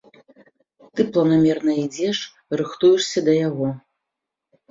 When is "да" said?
3.27-3.33